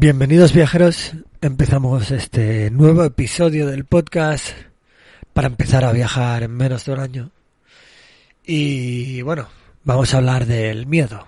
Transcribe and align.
Bienvenidos 0.00 0.52
viajeros, 0.52 1.14
empezamos 1.40 2.12
este 2.12 2.70
nuevo 2.70 3.02
episodio 3.02 3.66
del 3.66 3.84
podcast 3.84 4.50
para 5.32 5.48
empezar 5.48 5.84
a 5.84 5.90
viajar 5.90 6.44
en 6.44 6.52
menos 6.52 6.84
de 6.84 6.92
un 6.92 7.00
año. 7.00 7.30
Y 8.46 9.22
bueno, 9.22 9.48
vamos 9.82 10.14
a 10.14 10.18
hablar 10.18 10.46
del 10.46 10.86
miedo. 10.86 11.26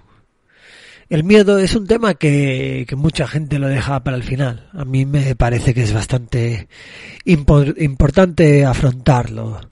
El 1.08 1.24
miedo 1.24 1.58
es 1.58 1.74
un 1.74 1.88
tema 1.88 2.14
que, 2.14 2.86
mucha 2.96 3.26
gente 3.26 3.58
lo 3.58 3.66
deja 3.66 4.04
para 4.04 4.16
el 4.16 4.22
final. 4.22 4.70
A 4.72 4.84
mí 4.84 5.04
me 5.04 5.34
parece 5.34 5.74
que 5.74 5.82
es 5.82 5.92
bastante 5.92 6.68
importante 7.24 8.64
afrontarlo 8.64 9.68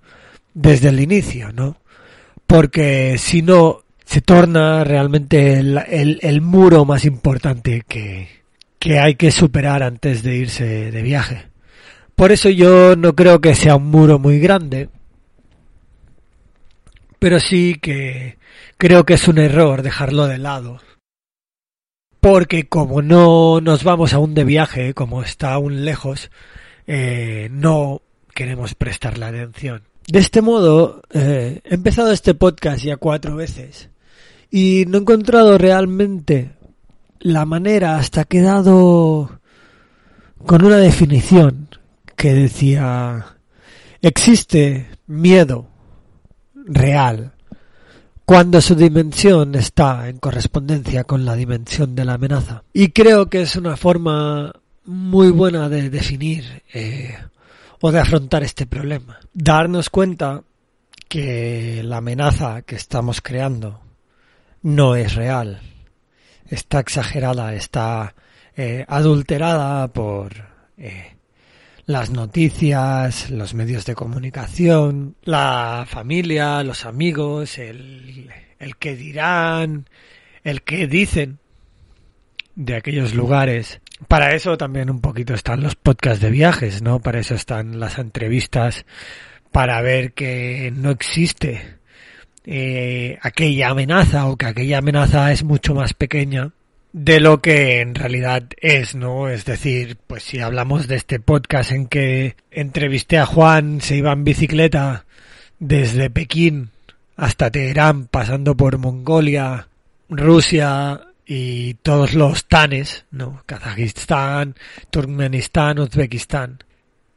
desde 0.54 0.88
el 0.88 0.98
inicio, 0.98 1.52
¿no? 1.52 1.76
Porque 2.48 3.16
si 3.16 3.42
no, 3.42 3.84
se 4.04 4.22
torna 4.22 4.82
realmente 4.82 5.60
el 5.60 6.40
muro 6.40 6.84
más 6.84 7.04
importante 7.04 7.84
que, 7.86 8.38
que 8.88 8.98
hay 8.98 9.16
que 9.16 9.30
superar 9.30 9.82
antes 9.82 10.22
de 10.22 10.36
irse 10.36 10.90
de 10.90 11.02
viaje. 11.02 11.50
Por 12.16 12.32
eso 12.32 12.48
yo 12.48 12.96
no 12.96 13.14
creo 13.14 13.38
que 13.38 13.54
sea 13.54 13.76
un 13.76 13.90
muro 13.90 14.18
muy 14.18 14.38
grande, 14.38 14.88
pero 17.18 17.38
sí 17.38 17.76
que 17.82 18.38
creo 18.78 19.04
que 19.04 19.12
es 19.12 19.28
un 19.28 19.36
error 19.36 19.82
dejarlo 19.82 20.26
de 20.26 20.38
lado. 20.38 20.80
Porque 22.20 22.66
como 22.66 23.02
no 23.02 23.60
nos 23.60 23.84
vamos 23.84 24.14
aún 24.14 24.32
de 24.32 24.44
viaje, 24.44 24.94
como 24.94 25.22
está 25.22 25.52
aún 25.52 25.84
lejos, 25.84 26.30
eh, 26.86 27.48
no 27.50 28.00
queremos 28.32 28.74
prestarle 28.74 29.26
atención. 29.26 29.82
De 30.06 30.20
este 30.20 30.40
modo, 30.40 31.02
eh, 31.12 31.60
he 31.62 31.74
empezado 31.74 32.10
este 32.10 32.32
podcast 32.32 32.82
ya 32.82 32.96
cuatro 32.96 33.36
veces 33.36 33.90
y 34.50 34.86
no 34.88 34.96
he 34.96 35.00
encontrado 35.02 35.58
realmente 35.58 36.52
la 37.20 37.44
manera 37.44 37.96
hasta 37.96 38.22
ha 38.22 38.24
quedado 38.24 39.40
con 40.46 40.64
una 40.64 40.76
definición 40.76 41.68
que 42.16 42.34
decía 42.34 43.36
existe 44.00 44.88
miedo 45.06 45.68
real 46.54 47.32
cuando 48.24 48.60
su 48.60 48.74
dimensión 48.74 49.54
está 49.54 50.08
en 50.08 50.18
correspondencia 50.18 51.04
con 51.04 51.24
la 51.24 51.34
dimensión 51.34 51.94
de 51.94 52.04
la 52.04 52.14
amenaza. 52.14 52.62
Y 52.74 52.90
creo 52.90 53.30
que 53.30 53.40
es 53.40 53.56
una 53.56 53.76
forma 53.76 54.52
muy 54.84 55.30
buena 55.30 55.70
de 55.70 55.88
definir 55.88 56.62
eh, 56.74 57.16
o 57.80 57.90
de 57.90 58.00
afrontar 58.00 58.42
este 58.42 58.66
problema. 58.66 59.18
Darnos 59.32 59.88
cuenta 59.88 60.42
que 61.08 61.82
la 61.82 61.98
amenaza 61.98 62.62
que 62.62 62.76
estamos 62.76 63.22
creando 63.22 63.80
no 64.60 64.94
es 64.94 65.14
real 65.14 65.62
está 66.48 66.80
exagerada, 66.80 67.54
está 67.54 68.14
eh, 68.56 68.84
adulterada 68.88 69.88
por 69.88 70.32
eh, 70.76 71.14
las 71.86 72.10
noticias, 72.10 73.30
los 73.30 73.54
medios 73.54 73.86
de 73.86 73.94
comunicación, 73.94 75.16
la 75.22 75.86
familia, 75.88 76.62
los 76.62 76.84
amigos, 76.84 77.58
el, 77.58 78.30
el 78.58 78.76
que 78.76 78.96
dirán, 78.96 79.88
el 80.44 80.62
que 80.62 80.86
dicen 80.86 81.38
de 82.54 82.74
aquellos 82.74 83.14
lugares. 83.14 83.80
Para 84.06 84.34
eso 84.34 84.58
también 84.58 84.90
un 84.90 85.00
poquito 85.00 85.34
están 85.34 85.62
los 85.62 85.76
podcasts 85.76 86.20
de 86.20 86.30
viajes, 86.30 86.82
¿no? 86.82 87.00
Para 87.00 87.20
eso 87.20 87.34
están 87.34 87.80
las 87.80 87.98
entrevistas, 87.98 88.84
para 89.52 89.80
ver 89.80 90.12
que 90.12 90.72
no 90.74 90.90
existe 90.90 91.77
eh, 92.50 93.18
aquella 93.20 93.68
amenaza 93.68 94.26
o 94.26 94.38
que 94.38 94.46
aquella 94.46 94.78
amenaza 94.78 95.30
es 95.32 95.44
mucho 95.44 95.74
más 95.74 95.92
pequeña 95.92 96.52
de 96.94 97.20
lo 97.20 97.42
que 97.42 97.82
en 97.82 97.94
realidad 97.94 98.44
es, 98.56 98.94
¿no? 98.94 99.28
Es 99.28 99.44
decir, 99.44 99.98
pues 100.06 100.22
si 100.22 100.40
hablamos 100.40 100.88
de 100.88 100.96
este 100.96 101.20
podcast 101.20 101.72
en 101.72 101.88
que 101.88 102.36
entrevisté 102.50 103.18
a 103.18 103.26
Juan, 103.26 103.82
se 103.82 103.96
iba 103.96 104.12
en 104.12 104.24
bicicleta 104.24 105.04
desde 105.58 106.08
Pekín 106.08 106.70
hasta 107.16 107.50
Teherán, 107.50 108.06
pasando 108.06 108.56
por 108.56 108.78
Mongolia, 108.78 109.68
Rusia 110.08 111.02
y 111.26 111.74
todos 111.74 112.14
los 112.14 112.46
tanes, 112.46 113.04
¿no? 113.10 113.42
Kazajistán, 113.44 114.54
Turkmenistán, 114.88 115.80
Uzbekistán. 115.80 116.64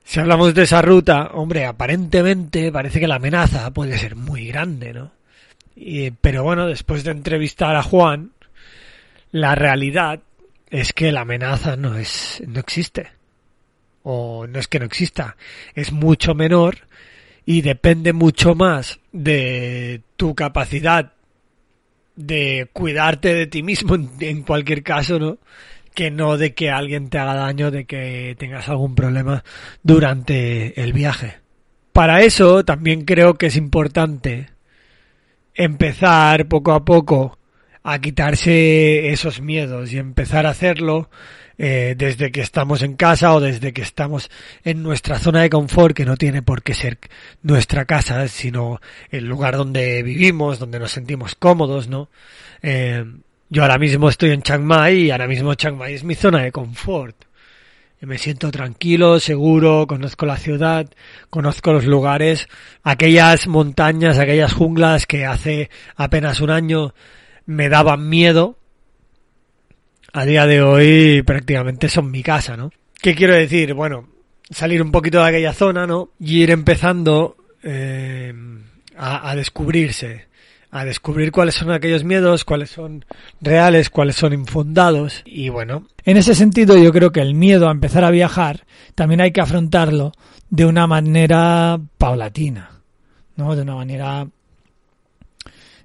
Si 0.04 0.20
hablamos 0.20 0.54
de 0.54 0.64
esa 0.64 0.82
ruta, 0.82 1.30
hombre, 1.36 1.66
aparentemente 1.66 2.70
parece 2.70 3.00
que 3.00 3.08
la 3.08 3.16
amenaza 3.16 3.72
puede 3.72 3.98
ser 3.98 4.18
muy 4.18 4.48
grande, 4.48 4.92
¿no? 4.92 5.21
Pero 6.22 6.44
bueno, 6.44 6.68
después 6.68 7.04
de 7.04 7.12
entrevistar 7.12 7.76
a 7.76 7.84
Juan, 7.84 8.32
la 9.32 9.56
realidad 9.56 10.22
es 10.70 10.94
que 10.94 11.12
la 11.12 11.22
amenaza 11.22 11.76
no 11.76 11.98
es, 11.98 12.42
no 12.48 12.60
existe. 12.60 13.12
O 14.04 14.48
no 14.48 14.60
es 14.60 14.68
que 14.68 14.80
no 14.80 14.86
exista, 14.86 15.38
es 15.76 15.92
mucho 15.92 16.34
menor 16.34 16.80
y 17.46 17.62
depende 17.62 18.14
mucho 18.14 18.56
más 18.56 19.00
de 19.12 20.02
tu 20.18 20.34
capacidad 20.34 21.14
de 22.16 22.68
cuidarte 22.74 23.34
de 23.34 23.48
ti 23.48 23.62
mismo 23.62 23.96
en, 24.20 24.42
cualquier 24.44 24.84
caso, 24.84 25.20
¿no? 25.20 25.38
Que 25.94 26.10
no 26.10 26.38
de 26.38 26.54
que 26.54 26.72
alguien 26.72 27.10
te 27.10 27.20
haga 27.20 27.36
daño, 27.36 27.70
de 27.70 27.86
que 27.86 28.36
tengas 28.40 28.70
algún 28.70 28.96
problema 28.96 29.44
durante 29.84 30.82
el 30.82 30.94
viaje. 30.94 31.40
Para 31.94 32.22
eso 32.22 32.64
también 32.64 33.06
creo 33.06 33.36
que 33.36 33.48
es 33.48 33.56
importante 33.56 34.50
empezar 35.56 36.48
poco 36.48 36.72
a 36.74 36.86
poco 36.86 37.38
a 37.84 38.00
quitarse 38.00 39.10
esos 39.10 39.42
miedos 39.42 39.92
y 39.92 39.98
empezar 39.98 40.46
a 40.46 40.52
hacerlo 40.52 41.10
eh, 41.58 41.96
desde 41.98 42.32
que 42.32 42.42
estamos 42.42 42.82
en 42.82 42.96
casa 42.96 43.34
o 43.34 43.40
desde 43.40 43.74
que 43.74 43.82
estamos 43.82 44.30
en 44.64 44.84
nuestra 44.84 45.20
zona 45.20 45.42
de 45.42 45.50
confort, 45.50 45.96
que 45.96 46.06
no 46.06 46.18
tiene 46.18 46.42
por 46.42 46.64
qué 46.64 46.74
ser 46.74 46.98
nuestra 47.44 47.86
casa, 47.86 48.28
sino 48.28 48.80
el 49.10 49.26
lugar 49.26 49.58
donde 49.58 50.02
vivimos, 50.04 50.60
donde 50.60 50.80
nos 50.80 50.92
sentimos 50.92 51.36
cómodos, 51.36 51.88
¿no? 51.88 52.10
Eh, 52.62 53.06
yo 53.50 53.64
ahora 53.64 53.78
mismo 53.78 54.10
estoy 54.10 54.32
en 54.32 54.42
Chiang 54.44 54.64
Mai 54.64 55.02
y 55.02 55.12
ahora 55.12 55.28
mismo 55.28 55.54
Chiang 55.56 55.78
Mai 55.78 55.94
es 55.94 56.04
mi 56.04 56.16
zona 56.16 56.44
de 56.44 56.52
confort 56.52 57.16
me 58.02 58.18
siento 58.18 58.52
tranquilo, 58.52 59.20
seguro, 59.20 59.86
conozco 59.88 60.26
la 60.26 60.38
ciudad, 60.38 60.90
conozco 61.30 61.72
los 61.72 61.86
lugares, 61.86 62.50
aquellas 62.84 63.48
montañas, 63.48 64.18
aquellas 64.18 64.54
junglas 64.54 65.06
que 65.06 65.26
hace 65.26 65.70
apenas 65.96 66.42
un 66.42 66.50
año 66.50 66.96
me 67.46 67.70
daban 67.70 68.10
miedo, 68.10 68.58
a 70.14 70.26
día 70.26 70.48
de 70.48 70.62
hoy 70.62 71.22
prácticamente 71.22 71.90
son 71.90 72.10
mi 72.10 72.24
casa, 72.24 72.58
¿no? 72.58 72.72
¿Qué 73.02 73.16
quiero 73.16 73.36
decir? 73.36 73.74
Bueno, 73.74 74.10
salir 74.50 74.82
un 74.82 74.92
poquito 74.92 75.22
de 75.22 75.30
aquella 75.30 75.54
zona, 75.54 75.86
¿no? 75.86 76.10
Y 76.20 76.42
ir 76.42 76.50
empezando 76.50 77.38
eh, 77.64 78.34
a 78.98 79.36
descubrirse 79.36 80.31
a 80.72 80.86
descubrir 80.86 81.32
cuáles 81.32 81.56
son 81.56 81.70
aquellos 81.72 82.06
miedos, 82.06 82.46
cuáles 82.46 82.70
son 82.70 83.06
reales, 83.42 83.90
cuáles 83.90 84.16
son 84.16 84.34
infundados 84.34 85.22
y 85.26 85.50
bueno. 85.50 85.86
En 86.06 86.16
ese 86.16 86.34
sentido 86.34 86.78
yo 86.78 86.94
creo 86.94 87.12
que 87.12 87.20
el 87.20 87.36
miedo 87.36 87.68
a 87.68 87.72
empezar 87.72 88.06
a 88.06 88.10
viajar 88.10 88.66
también 88.96 89.20
hay 89.20 89.32
que 89.32 89.42
afrontarlo 89.42 90.14
de 90.50 90.66
una 90.66 90.88
manera 90.88 91.80
paulatina, 91.98 92.82
¿no? 93.36 93.56
De 93.56 93.64
una 93.64 93.76
manera, 93.76 94.28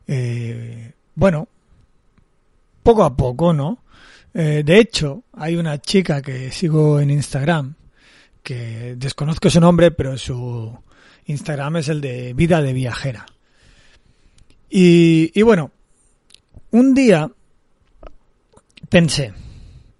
eh, 0.07 0.93
bueno, 1.17 1.49
poco 2.85 3.03
a 3.03 3.17
poco, 3.17 3.53
¿no? 3.53 3.83
Eh, 4.33 4.63
de 4.65 4.79
hecho, 4.79 5.25
hay 5.33 5.57
una 5.57 5.79
chica 5.81 6.23
que 6.23 6.53
sigo 6.53 7.01
en 7.01 7.11
Instagram, 7.11 7.75
que 8.43 8.95
desconozco 8.97 9.51
su 9.51 9.61
nombre, 9.61 9.91
pero 9.91 10.17
su 10.17 10.79
Instagram 11.25 11.77
es 11.79 11.89
el 11.89 12.01
de 12.01 12.35
Vida 12.35 12.63
de 12.63 12.73
Viajera. 12.73 13.27
Y, 14.69 15.43
bueno, 15.43 15.71
un 16.71 16.95
día 16.95 17.31
pensé, 18.89 19.33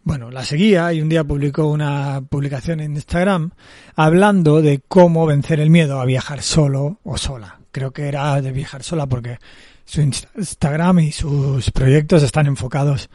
bueno, 0.03 0.31
la 0.31 0.45
seguía 0.45 0.93
y 0.93 1.01
un 1.01 1.09
día 1.09 1.25
publicó 1.25 1.69
una 1.69 2.23
publicación 2.29 2.81
en 2.81 2.95
Instagram 2.95 3.51
hablando 3.95 4.63
de 4.63 4.81
cómo 4.87 5.27
vencer 5.27 5.61
el 5.61 5.71
miedo 5.71 6.01
a 6.01 6.05
viajar 6.05 6.43
solo 6.43 6.99
o 7.05 7.17
sola. 7.17 7.61
Creo 7.71 7.93
que 7.93 8.09
era 8.09 8.41
de 8.41 8.53
viajar 8.53 8.83
sola 8.83 9.07
porque 9.07 9.39
su 9.85 10.01
Instagram 10.01 11.01
y 11.01 11.13
sus 11.13 11.71
proyectos 11.71 12.23
están 12.23 12.47
enfocados 12.47 13.09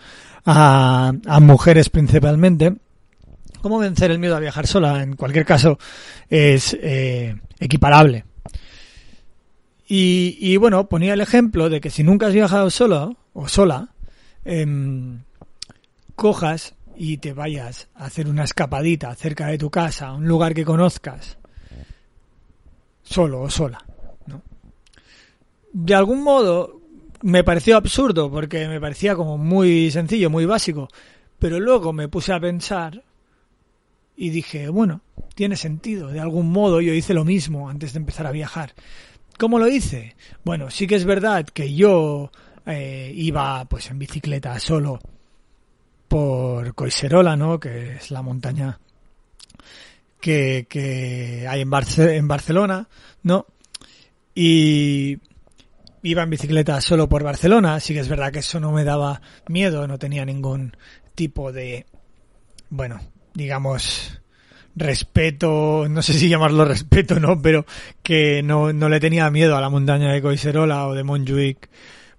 a, 0.46 1.12
a 1.26 1.40
mujeres 1.40 1.90
principalmente. 1.90 2.76
¿Cómo 3.62 3.78
vencer 3.78 4.10
el 4.12 4.20
miedo 4.20 4.36
a 4.36 4.40
viajar 4.40 4.66
sola? 4.66 5.04
En 5.04 5.16
cualquier 5.16 5.46
caso 5.46 5.78
es 6.30 6.76
eh, 6.82 7.36
equiparable 7.60 8.26
y, 9.94 10.56
bueno, 10.56 10.88
ponía 10.88 11.16
el 11.16 11.20
ejemplo 11.20 11.70
de 11.70 11.82
que 11.82 11.90
si 11.90 12.02
nunca 12.02 12.28
has 12.28 12.34
viajado 12.34 12.70
solo 12.70 13.18
o 13.34 13.50
sola, 13.50 13.90
em, 14.46 15.24
cojas 16.16 16.76
y 16.96 17.18
te 17.18 17.34
vayas 17.34 17.90
a 17.96 18.06
hacer 18.06 18.30
una 18.30 18.46
escapadita 18.46 19.14
cerca 19.16 19.48
de 19.48 19.58
tu 19.58 19.70
casa, 19.70 20.08
a 20.08 20.14
un 20.14 20.30
lugar 20.30 20.54
que 20.54 20.64
conozcas, 20.64 21.38
solo 23.04 23.42
o 23.42 23.50
sola. 23.50 23.86
¿no? 24.28 24.44
De 25.74 25.94
algún 25.94 26.24
modo 26.24 26.80
me 27.22 27.44
pareció 27.44 27.76
absurdo 27.76 28.32
porque 28.32 28.70
me 28.70 28.80
parecía 28.80 29.14
como 29.16 29.38
muy 29.38 29.92
sencillo, 29.92 30.30
muy 30.30 30.46
básico, 30.46 30.88
Pero 31.38 31.60
luego 31.60 31.92
me 31.92 32.08
puse 32.08 32.32
a 32.32 32.40
pensar 32.40 33.04
y 34.16 34.30
dije, 34.30 34.70
bueno, 34.70 35.02
tiene 35.36 35.58
sentido. 35.58 36.08
De 36.10 36.22
algún 36.22 36.50
modo 36.50 36.80
yo 36.80 36.94
hice 36.94 37.14
lo 37.14 37.26
mismo 37.26 37.70
antes 37.70 37.92
de 37.92 38.00
empezar 38.00 38.26
a 38.28 38.32
viajar. 38.32 38.74
¿Cómo 39.42 39.58
lo 39.58 39.68
hice? 39.68 40.16
Bueno, 40.44 40.70
sí 40.70 40.86
que 40.86 40.94
es 40.94 41.04
verdad 41.04 41.48
que 41.48 41.74
yo 41.74 42.32
eh, 42.68 43.12
iba 43.16 43.66
pues 43.66 43.90
en 43.90 43.98
bicicleta 43.98 44.60
solo 44.60 45.00
por 46.08 46.76
Coiserola, 46.76 47.36
¿no? 47.36 47.60
Que 47.60 47.96
es 47.96 48.12
la 48.12 48.22
montaña 48.22 48.80
que, 50.20 50.68
que 50.70 51.48
hay 51.50 51.62
en, 51.62 51.72
en 51.98 52.28
Barcelona, 52.28 52.88
¿no? 53.24 53.48
Y 54.36 55.18
iba 56.04 56.22
en 56.22 56.30
bicicleta 56.30 56.80
solo 56.80 57.10
por 57.10 57.24
Barcelona, 57.24 57.80
sí 57.80 57.96
que 57.96 58.02
es 58.02 58.10
verdad 58.10 58.32
que 58.32 58.40
eso 58.40 58.60
no 58.60 58.72
me 58.72 58.84
daba 58.84 59.24
miedo, 59.48 59.88
no 59.88 59.98
tenía 59.98 60.24
ningún 60.24 60.78
tipo 61.16 61.52
de, 61.52 61.88
bueno, 62.70 63.00
digamos, 63.34 64.21
respeto, 64.76 65.88
no 65.90 66.02
sé 66.02 66.14
si 66.14 66.30
llamarlo 66.30 66.66
respeto, 66.66 67.20
¿no? 67.20 67.42
Pero 67.42 67.66
que 68.04 68.42
no, 68.44 68.74
no 68.74 68.90
le 68.90 69.00
tenía 69.00 69.30
miedo 69.30 69.58
a 69.58 69.62
la 69.62 69.70
montaña 69.70 70.12
de 70.12 70.22
Coiserola 70.22 70.88
o 70.88 70.94
de 70.94 71.04
Montjuic, 71.04 71.70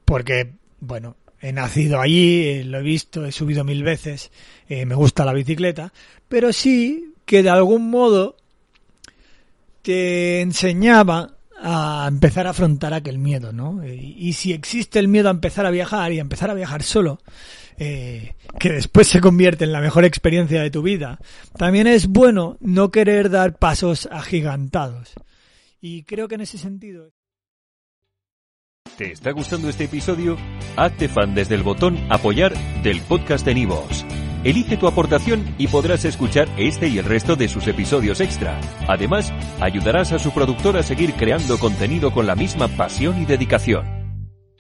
porque, 0.05 0.53
bueno, 0.81 1.17
he 1.41 1.53
nacido 1.53 2.01
allí, 2.01 2.45
eh, 2.49 2.65
lo 2.65 2.79
he 2.79 2.83
visto, 2.83 3.25
he 3.25 3.33
subido 3.33 3.65
mil 3.65 3.83
veces, 3.83 4.31
eh, 4.69 4.87
me 4.87 4.95
gusta 4.95 5.25
la 5.25 5.33
bicicleta, 5.33 5.93
pero 6.29 6.53
sí 6.53 7.15
que 7.25 7.43
de 7.43 7.51
algún 7.51 7.91
modo 7.91 8.37
te 9.83 10.41
enseñaba 10.41 11.35
a 11.61 12.07
empezar 12.09 12.47
a 12.47 12.51
afrontar 12.51 12.95
aquel 12.95 13.19
miedo, 13.19 13.53
¿no? 13.53 13.85
Y, 13.87 14.33
si 14.33 14.53
existe 14.53 14.99
el 14.99 15.09
miedo 15.09 15.29
a 15.29 15.33
empezar 15.33 15.65
a 15.65 15.71
viajar 15.71 16.13
y 16.13 16.19
a 16.19 16.23
empezar 16.23 16.51
a 16.51 16.55
viajar 16.55 16.83
solo, 16.83 17.21
eh, 17.79 18.35
que 18.59 18.71
después 18.71 19.09
se 19.09 19.21
convierte 19.21 19.65
en 19.65 19.73
la 19.73 19.81
mejor 19.81 20.05
experiencia 20.05 20.63
de 20.63 20.71
tu 20.71 20.83
vida, 20.83 21.19
también 21.57 21.87
es 21.87 22.07
bueno 22.07 22.57
no 22.61 22.91
querer 22.91 23.31
dar 23.31 23.59
pasos 23.59 24.09
agigantados. 24.11 25.15
Y 25.81 26.05
creo 26.05 26.29
que 26.29 26.37
en 26.37 26.43
ese 26.43 26.59
sentido... 26.59 27.13
¿Te 28.97 29.13
está 29.13 29.31
gustando 29.31 29.69
este 29.69 29.85
episodio? 29.85 30.37
Hazte 30.77 31.09
fan 31.09 31.35
desde 31.35 31.55
el 31.55 31.63
botón 31.63 31.99
apoyar 32.11 32.53
del 32.83 33.01
podcast 33.01 33.45
de 33.47 33.55
Nivos. 33.55 34.05
Elige 34.45 34.77
tu 34.77 34.89
aportación 34.89 35.55
y 35.57 35.69
podrás 35.69 36.05
escuchar 36.05 36.49
este 36.57 36.89
y 36.89 36.99
el 36.99 37.05
resto 37.05 37.37
de 37.37 37.49
sus 37.49 37.69
episodios 37.69 38.21
extra. 38.21 38.61
Además, 38.89 39.33
ayudarás 39.61 40.13
a 40.13 40.19
su 40.19 40.33
productor 40.33 40.77
a 40.77 40.83
seguir 40.83 41.15
creando 41.15 41.59
contenido 41.59 42.13
con 42.13 42.27
la 42.27 42.35
misma 42.35 42.69
pasión 42.69 43.23
y 43.23 43.25
dedicación. 43.25 44.02